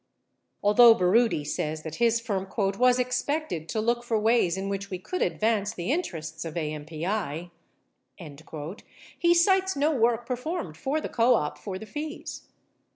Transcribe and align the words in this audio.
61 0.61 0.67
Although 0.67 0.93
Baroody 0.95 1.43
says 1.45 1.83
that 1.83 1.97
his 1.97 2.19
firm 2.19 2.47
"was 2.57 2.97
expected 2.97 3.69
to 3.69 3.79
look 3.79 4.03
for 4.03 4.17
ways 4.17 4.57
in 4.57 4.67
which 4.67 4.89
we 4.89 4.97
could 4.97 5.21
advance 5.21 5.75
the 5.75 5.91
interests 5.91 6.43
of 6.43 6.55
AMPI," 6.55 7.51
he 9.19 9.33
cites 9.35 9.75
no 9.75 9.91
work 9.95 10.25
performed 10.25 10.75
for 10.75 10.99
the 11.01 11.07
co 11.07 11.35
op 11.35 11.59
for 11.59 11.77
the 11.77 11.85
fees. 11.85 12.47